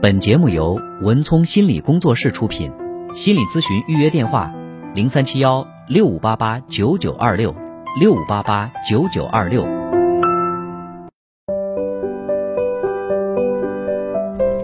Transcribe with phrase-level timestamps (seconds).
[0.00, 2.72] 本节目由文聪心理工作室出品，
[3.16, 4.48] 心理咨询预约电话：
[4.94, 7.52] 零三七幺六五八八九九二六
[7.98, 9.77] 六五八八九九二六。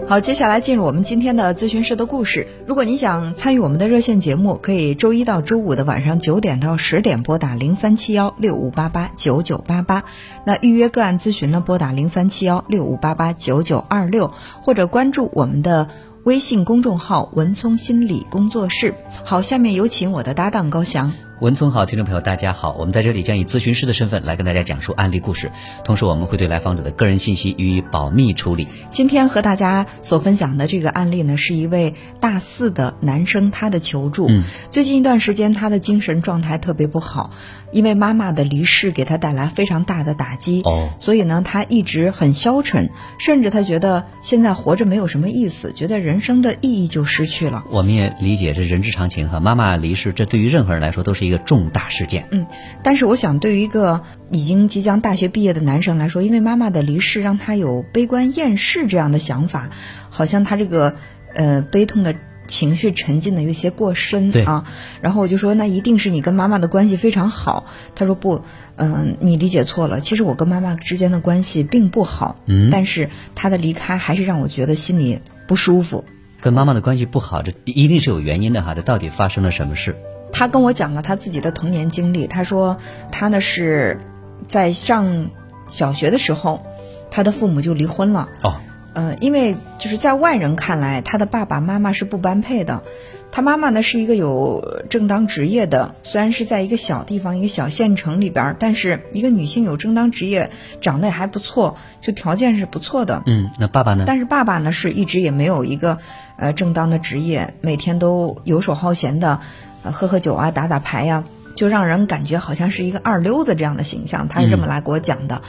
[0.07, 2.45] 好，接下来进入我们今天的咨询师的故事。
[2.67, 10.03] 如果您想参与我们的热线节目，可以周一到周五的晚上九点到十点拨打零三七幺六五八八九九八八。
[10.45, 14.31] 那预约个案咨询呢，拨打零三七幺六五八八九九二六，
[14.61, 15.87] 或者关注我们的
[16.23, 18.93] 微信公众号“文聪心理工作室”。
[19.25, 21.13] 好，下面有请我的搭档高翔。
[21.41, 25.51] 文聪好，听众朋友大家好，我们在这里将以咨询师的身份来跟大家讲述案例故事，
[25.83, 28.69] 同时我们会对来访者的个人信息予以保密处理。
[28.89, 34.27] 今天和大家所分享的这个案例呢，是一位大四的男生他的求助。
[34.29, 37.31] 嗯，最近一段时间他的精神状态特别不好，
[37.73, 40.61] 因为妈妈的离世给他带来非常大的打击。
[40.63, 47.65] 哦，所以呢，他一直很消沉，甚至他觉得现在活着没有什么意思，觉得人生的意义就失去了。
[47.69, 52.27] 我们也理解这人之常情哈，妈妈离世，这对于任何人来说都是一个重大事件。
[52.31, 52.45] 嗯，
[52.83, 59.69] 但是我想，对于一个已经即将大学毕业的男生来说，因为妈妈的离世，让他有悲观厌世这样的想法，
[60.09, 60.95] 好像他这个
[61.33, 62.15] 呃悲痛的
[62.47, 64.65] 情绪沉浸的有些过深啊。
[65.01, 67.65] 然后我就说，那一定是你跟妈妈的关系非常好。
[67.95, 68.41] 他说不，
[68.75, 72.35] 嗯、你理解错了，其实我跟妈妈之间的关系并不好。
[72.45, 76.05] 嗯但是她的离开还是让我觉得心里不舒服。
[76.41, 78.75] 跟妈妈的关系不好，这一定是有原因的哈。
[78.75, 79.95] 这到底发生了什么事？
[80.37, 82.27] 他跟我讲了他自己的童年经历。
[82.27, 82.77] 他说，
[83.09, 84.01] 他呢是
[84.49, 85.29] 在上
[85.69, 86.65] 小学的时候，
[87.09, 88.27] 他的父母就离婚了。
[88.43, 88.55] 哦，
[88.95, 92.83] 呃，因为就是在外人看来，他的爸爸妈妈是不般配的。
[93.31, 103.23] 他妈妈呢是一个有正当职业的，虽然是在一个小地方、一个小县城里边儿，但是一个女性有正当职业，长得也还不错，就条件是不错的。
[103.25, 104.03] 嗯，那爸爸呢？
[104.05, 105.97] 但是爸爸呢是一直也没有一个
[106.37, 109.41] 呃正当的职业，每天都游手好闲的，
[109.85, 111.23] 呃喝喝酒啊，打打牌呀、
[111.55, 114.27] 就让人感觉好像是一个二流子这样的形象。
[114.27, 115.41] 他是这么来给我讲的。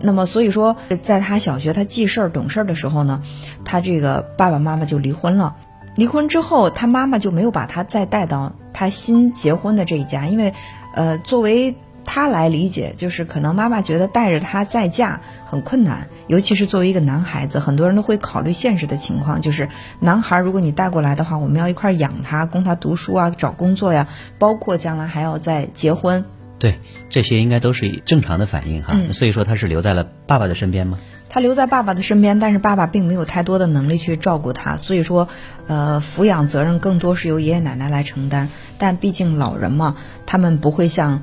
[0.00, 3.22] 那么所以说，在他小学他记事儿懂事儿的时候呢，
[3.64, 5.54] 他这个爸爸妈妈就离婚了。
[5.94, 10.54] 离婚之后，他妈妈就没有把他再带到他新结婚的这一家，因为，
[10.94, 19.68] 呃，作为他来理解，就是可能妈妈觉得带着他再嫁很困难，尤其是作为一个男孩子，很多人都会考虑现实的情况，就是
[20.00, 24.08] 男孩如果你带过来的话，我们要一块儿养他，供他读书啊，找工作呀，
[24.38, 26.24] 包括将来还要再结婚。
[26.58, 28.92] 对，这些应该都是正常的反应哈。
[28.94, 30.98] 嗯所以说他是留在了爸爸的身边吗？
[31.28, 35.28] 他留在爸爸的身边，但是爸爸并没有太多的能力去照顾他，所以说，
[35.66, 38.48] 呃，抚养责任更多是由爷爷奶奶来承担。
[38.76, 39.96] 但毕竟老人嘛，
[40.26, 41.22] 他们不会像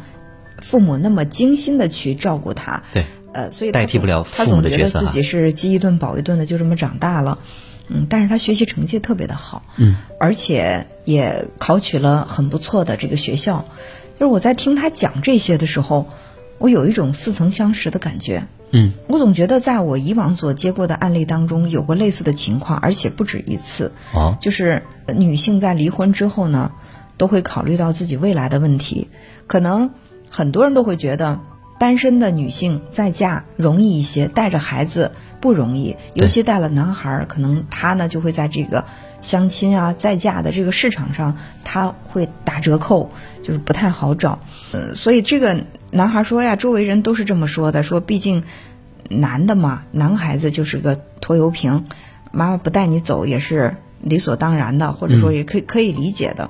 [0.62, 2.84] 父母那么精心的去照顾他。
[2.92, 7.40] 对，呃，所以他代替不了父母他总觉得自己是饥一顿饱一顿的，就这么长大了。
[7.88, 13.66] 嗯，但是他学习成绩特别的好，嗯，而且也考取了很不错的这个学校。
[14.19, 16.08] 就是我在听他讲这些的时候，
[16.59, 18.46] 我有一种似曾相识的感觉。
[18.72, 23.92] 嗯，我总觉得在我以往所接过的案例当中有过类似的情况，而且不止一次。
[24.14, 26.72] 哦，就是呃女性在离婚之后呢，
[27.18, 29.09] 都会考虑到自己未来的问题。
[29.48, 29.90] 可能
[30.29, 31.40] 很多人都会觉得，
[31.79, 38.85] 单身的女性再嫁容易一些，带着孩子不容易，尤其带了男孩儿，可能他呢就会在这个
[39.22, 43.09] 相亲啊、再嫁的这个市场上，他会打折扣，
[43.41, 44.39] 就是不太好找。
[44.72, 48.44] 呃，所以这个男孩说呀，周围人都是这么说的，说毕竟
[49.09, 51.85] 男的嘛，男孩子就是个拖油瓶，
[52.31, 56.50] 妈妈不带你走也是理所当然的，或者说也可以可以理解的。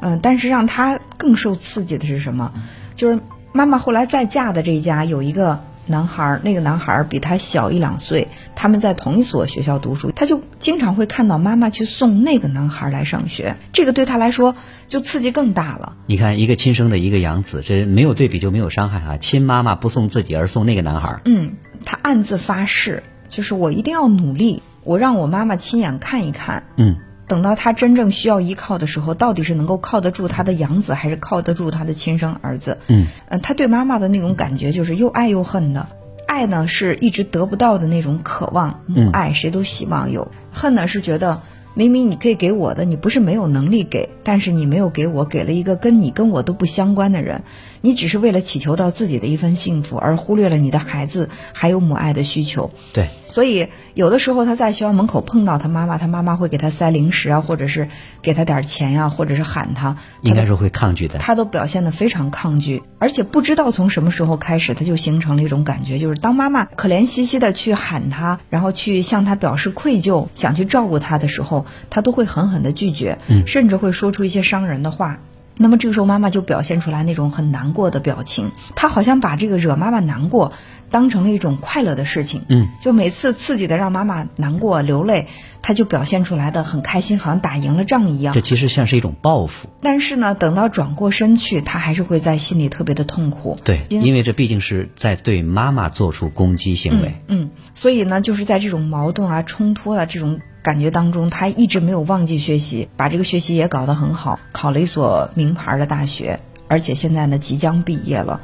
[0.00, 2.52] 嗯、但是让他更受刺激的是什么？
[2.98, 3.20] 就是
[3.52, 8.26] 妈妈后来再嫁的这一家有一个男孩儿，那个男孩儿比他小一两岁，
[8.56, 14.56] 他们在同一所学校读书，他就经常会看到妈妈去送那个男孩儿来上学，这个对他来说
[14.88, 15.96] 就刺激更大了。
[16.06, 19.16] 你看一个亲生的一个养子，这没有对比就没有伤害啊。
[19.16, 21.20] 亲妈妈不送自己，而送那个男孩儿。
[21.24, 21.52] 嗯，
[21.84, 26.96] 他暗自发誓，就是我一定要努力，我让我妈妈亲眼看一看，嗯，
[27.28, 32.78] 等到他真正需要依靠的时候，到底是能够靠得住他的养子，还是靠得住他的亲生儿子？
[32.88, 35.88] 嗯，呃，他对妈妈的那种感觉就是又爱又恨的。
[36.26, 41.40] 爱呢是一直得不到的那种渴望，母爱谁都希望有；恨呢是觉得
[41.74, 47.44] 明明你可以给我的，你不是没有能力给，但是你没有给我，给了一个跟你跟我都不相关的人。
[47.80, 52.70] 你只是为了祈求到自己的一份幸福，而忽略了你的孩子还有母爱的需求。
[52.92, 57.88] 对，所以有的时候他在学校门口碰到他妈妈，他妈妈会给他塞零食啊，或者是
[58.22, 61.18] 给他点钱呀、或者是喊他，应该是会抗拒的。
[61.18, 75.20] 他都表现得非常抗拒，而且不知道从什么时候开始，他就形成了一种感觉，就是当妈妈可怜兮兮的去喊他，然后去向他表示愧疚，想去照顾他的时候，他都会狠狠的拒绝，甚至会说出一些伤人的话。
[75.58, 80.52] 那么这个时候，妈妈就表现出来那种很难过的表情，她好像把这个惹妈妈难过
[80.90, 82.42] 当成了一种快乐的事情。
[82.48, 85.26] 嗯，就每次刺激的让妈妈难过流泪，
[85.60, 88.40] 她就表现出来的很开心，好像打赢了仗一样这。
[88.40, 89.68] 其实像是一种报复。
[89.82, 93.58] 但是呢，等到转过身去，她还是会在心里特别的痛苦。
[93.64, 97.16] 对，因因为这毕竟是在对妈妈做出攻击行为。
[97.26, 108.42] 嗯，所以呢，就是在这种矛盾啊、冲突啊这种感觉当中，他一直没有忘记学习，把这个学习也搞得很好，考了一所名牌的大学，而且现在呢即将毕业了。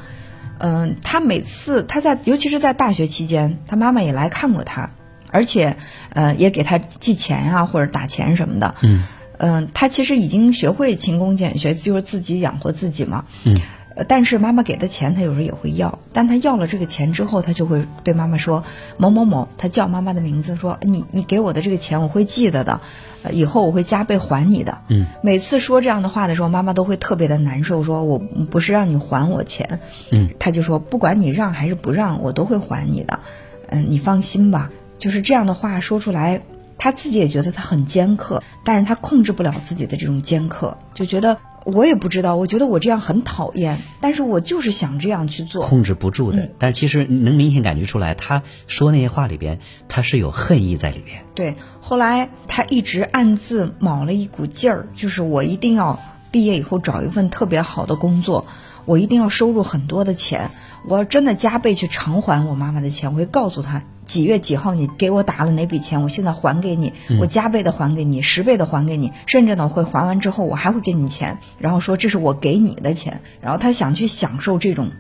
[0.57, 4.89] 嗯，他每次他在，尤其是在大学期间，他妈妈也来看过他，
[5.31, 5.77] 而且
[6.15, 8.75] 呃也给他寄钱啊或者打钱什么的。
[8.81, 9.05] 嗯
[9.37, 13.27] 嗯，他其实已经学会勤工俭学，就是自己养活自己嘛。
[13.45, 13.55] 嗯。
[13.97, 16.01] 呃，但是妈妈给的钱，他有时候也会要。
[16.13, 18.65] 但他要了这个钱之后，他就会对妈妈说
[18.99, 22.81] ：“某某某。”他叫妈妈的名字，说：“你你给我的这个钱，我会记得的，
[23.23, 29.79] 呃，以后我会加倍还你的。”嗯，每次说这样的话的时候，妈妈都会特别的难受，说：“我不是让你还我钱。”
[30.11, 33.21] 嗯，他就说：“不管你让还是不让，我都会还你的。
[33.69, 36.43] 嗯，你放心吧。”就是这样的话说出来，
[36.79, 41.39] 他自己也觉得他很尖刻，但是他控制不了自己的这种尖刻，就觉得。
[41.65, 45.65] 我也不知道，我觉得我这样很讨厌，但是我就是想这样去做。
[45.65, 46.43] 控制不住的。
[46.43, 49.59] 嗯但其实能明显感觉出来，他说那些话里边，
[49.89, 51.25] 他是有恨意在里边。
[51.35, 55.99] 对，后来他一直暗自卯了一股劲儿，就是我一定要
[56.31, 58.47] 毕业以后找一份特别好的工作，
[58.85, 60.51] 我一定要收入很多的钱，
[60.87, 74.91] 我要真的加倍去偿还我妈妈的钱，我会告诉她几月几号你给我打了哪笔钱，我现在还给你，我加倍的还给你，十倍的还给你，甚至呢会还完之后我还会给你钱，然后说这是我给你的钱，然后他想去享受这种，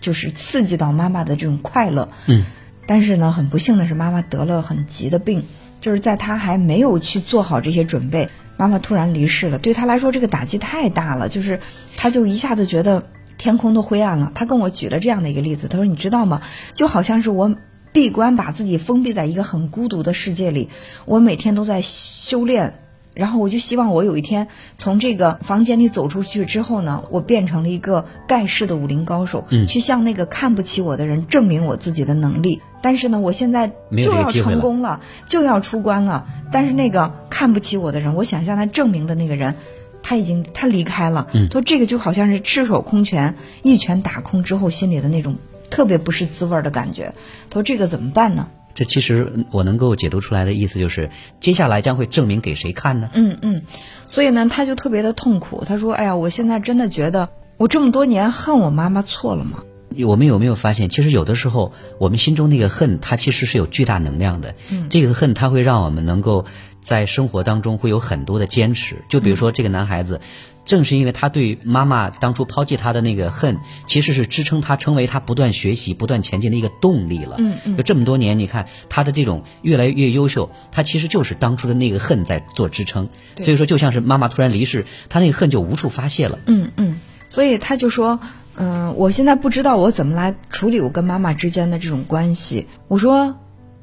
[0.00, 2.44] 就是刺激到妈妈的这种快乐，嗯，
[2.86, 5.44] 但是呢很不幸的是妈妈得了很急的病。
[5.80, 11.60] 就是在他还没有去做好这些准备，妈妈突然离世了，对他来说这个打击太大了，就是
[11.94, 13.06] 他就一下子觉得
[13.36, 14.32] 天空都灰暗了。
[14.34, 16.40] 他跟我举了这样的一个例子，他说：“你知道吗？
[16.72, 17.54] 就好像是我
[17.94, 20.68] 闭关把自己封闭在一个很孤独的世界里，
[21.06, 22.80] 我每天都在修炼。”
[23.14, 32.60] 然后我就希望我有一天从这个房间里走出去之后呢，我变成了一个盖世的武林高手，嗯去向那个看不起我的人证明我自己的能力。
[32.82, 36.26] 但是呢，我现在就要成功了，就要出关了。
[36.50, 39.54] 但是那个看不起我的人，我想向他证明的那个人，
[40.02, 41.28] 他已经他离开了。
[41.32, 45.36] 嗯说这个就好像是赤手空拳，一拳打空之后心里的那种
[45.70, 47.14] 特别不是滋味儿的感觉。
[47.50, 48.48] 他说这个怎么办呢？
[48.74, 53.08] 这其实我能够解读出来的意思就是，接下来将会证明给谁看呢？
[53.12, 53.62] 嗯嗯，
[54.06, 55.64] 所以呢，他就特别的痛苦。
[55.64, 59.62] 他说：“哎呀，我现在真的觉得，我这么多年恨我妈妈错了吗？
[60.04, 64.56] 我们有没有发现，其实有的时候我们心中那个恨，它其实是有巨大能量的。
[64.70, 66.44] 嗯这个恨，它会让我们能够
[66.82, 69.04] 在生活当中会有很多的坚持。
[69.08, 70.20] 就比如说这个男孩子，
[70.64, 77.36] 正是因为他对妈妈当初抛弃他的那个恨，其实是支撑他成为他不断学习、不断前进的一个动力了。
[77.38, 83.08] 嗯嗯就这么多年，你看他的这种越来越优秀，他其实就是当初的那个恨在做支撑。
[83.36, 86.38] 所以说，就像是妈妈突然离世，他那个恨就无处发泄了。
[86.46, 87.00] 嗯嗯。
[87.28, 88.20] 所以他就说，
[88.56, 92.68] 嗯、我现在不知道我怎么来处理我跟妈妈之间的这种关系。
[92.86, 93.36] 我说，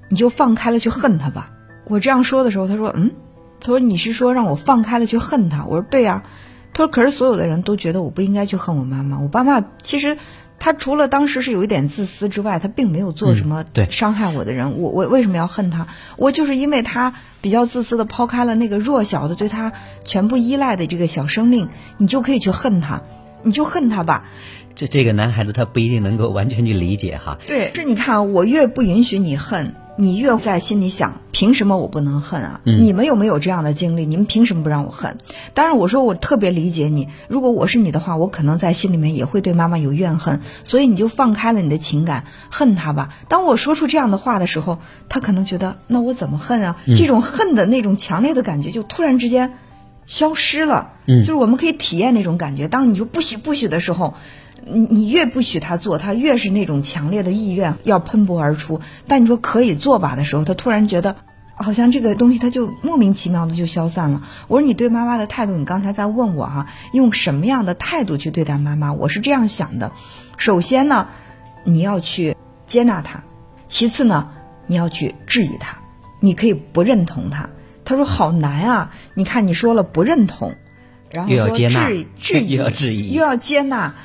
[0.09, 1.51] 你就放开了去恨她吧。
[1.85, 3.11] 我这样说的时候，他说，嗯，
[3.59, 5.65] 他说你是说让我放开了去恨她？
[5.65, 6.23] 我说对呀、
[6.73, 9.19] 他说可是所有的人都觉得我不应该去恨我妈妈。
[9.19, 10.17] 我爸妈其实。
[10.63, 14.79] 他除了当时是有一点自私之外，他并没有做什么伤害我的人。
[14.79, 15.87] 我我为什么要恨他？
[16.17, 19.73] 我就是因为他比较自私的抛开了那个弱小的对他
[20.03, 23.01] 全部依赖的这个小生命，你就可以去恨他，
[23.41, 24.25] 你就恨他吧。
[24.75, 27.39] 这这个男孩子他不一定能够完全去理解哈。
[27.47, 32.61] 对，是你看啊，我越不允许你恨，你越在心里想，凭什么我不能恨啊？
[32.65, 34.05] 嗯你们有没有这样的经历？
[34.07, 35.17] 你们凭什么不让我恨？
[35.53, 37.07] 当然，我说我特别理解你。
[37.27, 43.13] 如果我是你的话，我可能在心里面也会对妈妈有怨恨，所以你就放开了你的情感，恨她吧。
[43.27, 46.77] 当我说出这样的话的时候，他可能觉得，那我怎么恨啊？
[46.97, 49.53] 这种恨的那种强烈的感觉，就突然之间
[50.07, 50.93] 消失了。
[51.05, 52.67] 嗯就是我们可以体验那种感觉。
[52.67, 54.15] 当你说不许不许的时候，
[54.65, 58.81] 你你越不许他做，他越是那种强烈的意愿要喷薄而出。
[59.07, 61.15] 但你说可以做吧的时候，他突然觉得
[61.55, 64.23] 好像这个东西它就莫名其妙的就消散了。
[64.47, 68.93] 我说你对妈妈的态度，你刚才在问我哈，用什么样的态度去对待妈妈？
[68.93, 69.91] 我是这样想的，
[70.37, 71.07] 首先呢，
[71.63, 73.23] 你要去接纳她；
[73.67, 74.31] 其次呢，
[74.67, 75.77] 你要去质疑她。
[76.19, 77.49] 你可以不认同她。
[77.83, 78.93] 他说好难啊！
[79.15, 80.53] 你看你说了不认同，
[81.09, 81.67] 然后说质
[82.17, 83.95] 质疑， 又要质疑，又要接纳。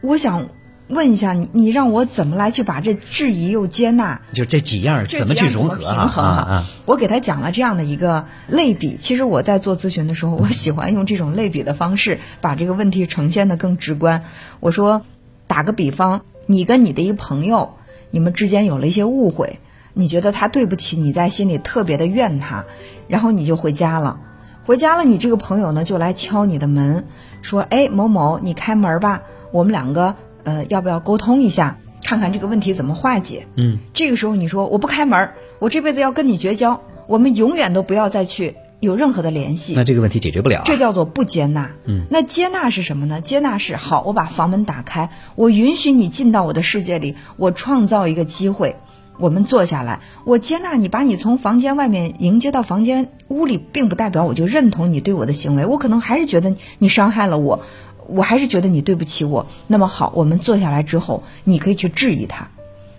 [0.00, 0.48] 我想。
[0.88, 6.64] 问一下你，你让我怎么来去把这质疑又接纳，就这几样怎么去融合平衡啊？
[6.86, 8.96] 我给他讲了这样的一个类比。
[8.96, 14.24] 其实我在做咨询的时候，我喜欢用这种类比的方式，把这个问题呈现的更直观。
[14.60, 15.02] 我说，
[15.46, 17.74] 打个比方，你跟你的一朋友，
[18.10, 19.58] 你们之间有了一些误会，
[19.92, 22.64] 你觉得他对不起你，在心里特别的怨他，
[23.08, 24.20] 然后你就回家了。
[24.64, 27.06] 回家了，你这个朋友呢就来敲你的门，
[27.42, 30.14] 说：“哎，某某，你开门吧，我们两个。”
[30.44, 33.46] 呃，要不要沟通一下，看看这个问题怎么化解？
[33.56, 39.74] 嗯，这个时候你说我不开门，我这辈子要跟你绝交，我们永远都不要再去有任何的联系。
[39.76, 41.72] 那这个问题解决不了，这叫做不接纳。
[41.84, 43.20] 嗯，那接纳是什么呢？
[43.20, 48.76] 接纳是好，我把房门打开，我允许你进到我的世界里，我创造一个机会，
[49.18, 57.64] 我们坐下来，我接纳你，把你从房间外面迎接到房间屋里，并不代表我就认同你对我的行为，我可能还是觉得你伤害了我。
[58.08, 59.46] 我还是觉得你对不起我。
[59.68, 62.48] 那么好，我们坐下来之后，你可以去质疑他。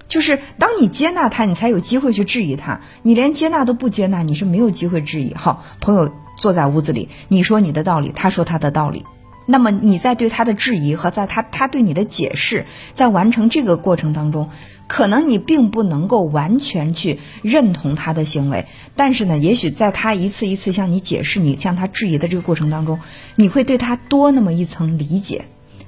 [0.08, 2.82] 就是当你接纳他，你才有机会去质疑他。
[3.04, 5.34] 你连接纳都不接纳，你是没有机会质疑。
[5.34, 9.06] 好，朋友坐在屋子里，你说你的道理，他说他的道理。
[9.52, 14.52] 那么你在对他的质疑和在他他对你的解释，在完成这个过程当中。
[14.86, 23.00] 可能你并不能够完全去认同他的行为，但是呢，也许在他一次一次向你解释、你向他质疑的这个过程当中，
[23.36, 25.46] 你会对他多那么一层理解。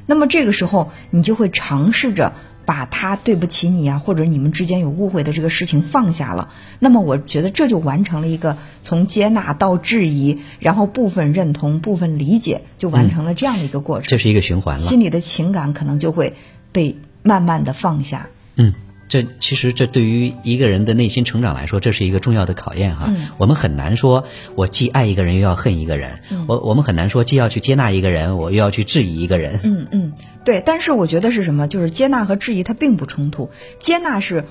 [0.08, 2.34] 那么这个时候，你就会尝试着
[2.65, 6.50] 把他对不起你啊，或者你们之间有误会的这个事情放下了。
[6.80, 14.08] 那么我觉得这就完成了一个从接纳到质疑，然后部分认同、部分理解，就完成了这样的一个过程。
[14.08, 16.36] 这是一个循环了，心里的情感可能就会
[16.72, 18.30] 被慢慢的放下。
[18.56, 18.74] 嗯。
[19.12, 23.12] 这其实，这对于一个人的内心成长来说，这是一个重要的考验哈。
[23.38, 24.24] 我们很难说，
[24.56, 26.22] 我既爱一个人，又要恨一个人。
[26.48, 29.60] 我我们很难说，既要去接纳一个人，我又要去质疑一个人。
[29.65, 30.13] 嗯嗯，
[30.46, 30.63] 对。
[30.65, 31.68] 但是我觉得是什么？
[31.68, 33.50] 就是接纳和质疑它并不冲突。
[33.80, 34.46] 接纳是，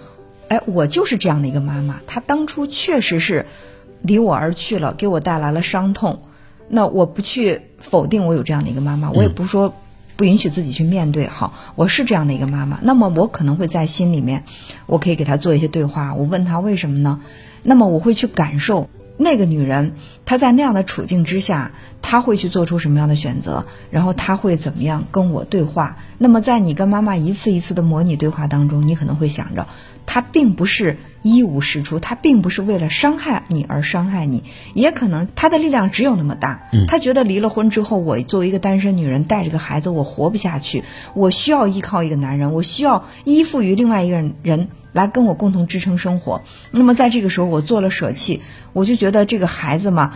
[0.49, 3.47] 哎，我就是这样的一个妈妈，她当初确实是
[4.03, 6.25] 离我而去了，给我带来了伤痛。
[6.69, 9.75] 那我不去否定我有这样的一个妈妈，我也不说。
[10.21, 14.45] 不允许自己去面对，好，我是这样的一个妈妈，那么我可能会在心里面，
[14.85, 17.23] 我可以给她做一些对话，我问她为什么呢？
[17.63, 19.95] 那么我会去感受那个女人
[20.27, 21.73] 她在那样的处境之下，
[22.03, 25.97] 她会去做出什么样的选择，然后她会怎么样跟我对话？
[26.19, 29.67] 那么在你跟妈妈一次一次的模拟对话当中，你可能会想着，
[30.11, 30.99] 她并不是。
[31.23, 36.63] 一无是处，他并不是为了伤害你而伤害你，也可能他的力量只有那么大。
[36.89, 46.41] 他觉得离了婚之后，我作为一个单身女人带着个孩子，我活不下去，我需要依靠一个男人，我需要依附于另外一个人来跟我共同支撑生活。
[46.71, 48.41] 那么在这个时候，我做了舍弃，
[48.73, 50.15] 我就觉得这个孩子嘛，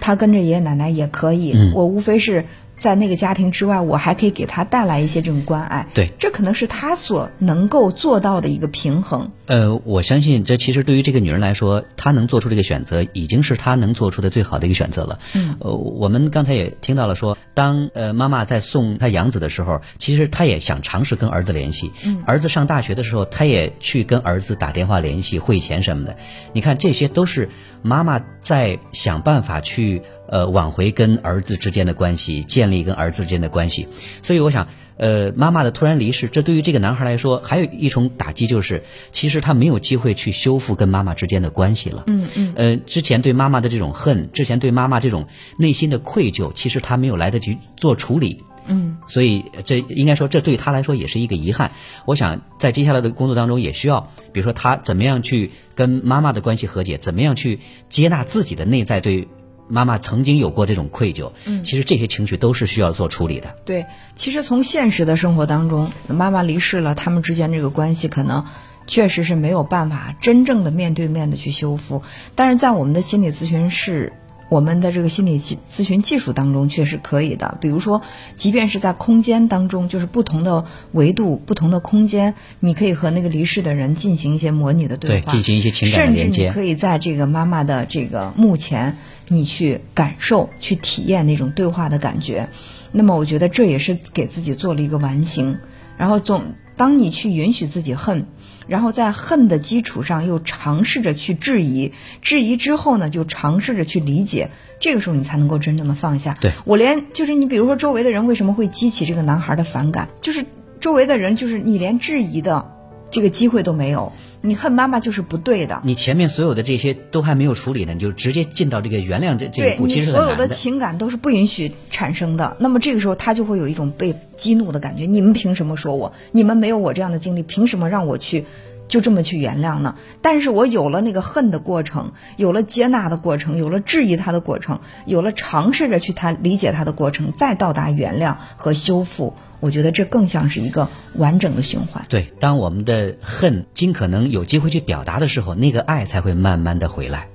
[0.00, 2.46] 他跟着爷爷奶奶也可以，我无非是。
[2.80, 5.86] 在那个家庭之外，我还可以给他带来一些这种关爱。
[5.92, 9.30] 对，这可能是他所能够做到的一个平衡。
[9.44, 15.18] 呃，我相信这其实对于这个女人来说，她能做出这个选择，已经是她能做出的最好的一个选择了。
[15.34, 15.56] 嗯。
[15.60, 21.90] 呃，我们刚才也听到了说，当呃妈妈在送她养子的时候，其实她也想尝试跟儿子联系。
[22.04, 22.22] 嗯。
[22.24, 26.16] 儿子上大学的时候，她也去跟儿子打电话联系、汇钱什么的。
[26.54, 27.50] 你看，这些都是
[27.82, 30.00] 妈妈在想办法去。
[30.30, 33.88] 呃，挽回跟儿子之间的关系，建立跟儿子之间的关系，
[34.22, 42.04] 所以我想，呃，妈妈的突然离世，这对于这个男孩来说，还有一重打击就是，其实他没有机会去修复跟妈妈之间的关系了。
[42.06, 42.52] 嗯嗯。
[42.54, 45.26] 呃，之前对妈妈的这种恨，之前对妈妈这种
[45.58, 48.44] 内心的愧疚，其实他没有来得及做处理。
[48.68, 48.98] 嗯。
[49.08, 51.72] 所以这应该说，这对他来说也是一个遗憾。
[52.04, 57.58] 我想在接下来的工作当中，也需要，比如说他怎么样去跟妈妈的关系和解，怎么样去
[57.88, 59.26] 接纳自己的内在对。
[59.70, 63.54] 妈妈曾经有过这种愧疚，嗯，其实这些情绪都是需要做处理的。
[63.64, 68.44] 对，其实从现实的生活当中，妈妈离世了，他们之间这个关系可能
[68.86, 72.02] 确实是没有办法真正的面对面的去修复。
[72.34, 74.12] 但是在我们的心理咨询室。
[74.50, 78.02] 我们的这个心理咨咨询技术当中确实可以的，比如说，
[78.34, 86.22] 即便是在空间当中，就是不同的维度、不同的空间，你可以和那个离世的人进行一些模拟的对话，进行一些情感连接。
[86.22, 88.98] 甚至你可以在这个妈妈的这个墓前，
[89.32, 92.50] 你去感受、去体验那种对话的感觉。
[92.90, 95.58] 那么，我觉得这也是给自己做了一个完形。
[95.96, 98.26] 然后总当你去允许自己恨。
[98.66, 106.36] 然后在恨的基础上又尝试着去质疑，质疑之后呢，就尝试着去理解，这个时候你才能够真正的放下。
[106.40, 110.46] 对我连就是你比如说周围的人为什么会激起这个男孩的反感，就是
[110.78, 112.70] 周围的人就是你连质疑的
[113.10, 115.80] 这个机会都没有，你恨妈妈就是不对的。
[115.84, 120.48] 你前面所有的这些都还没有处理呢，你就直接进到这个原谅这这一步，对你其实是所有的。
[120.48, 125.06] 情感都是不允许产生的，那么这个时候他就会有一种被激怒的感觉。
[125.06, 126.12] 你们凭什么说我？
[126.32, 128.44] 你们没有我这样的经历，凭什么让我去
[128.90, 129.94] 就这么去原谅呢？
[130.20, 139.32] 但是我有了那个恨的过程，有了接纳的过程，有了质疑他的过程，有了尝试着去他理解他的过程，再到达原谅和修复。
[139.60, 142.04] 我觉得这更像是一个完整的循环。
[142.08, 147.28] 对，当我们的恨尽可能有机会去表达的时候，那个爱才会慢慢的回来。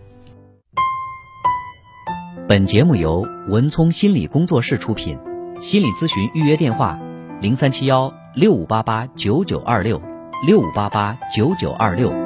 [2.48, 5.18] 本节目由文聪心理工作室出品，
[5.62, 7.00] 心理咨询预约电话：
[7.42, 10.02] 零三七幺六五八八九九二六
[10.46, 12.25] 六五八八九九二六。